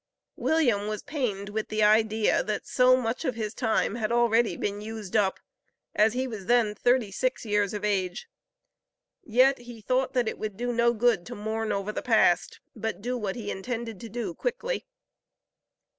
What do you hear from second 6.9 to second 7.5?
six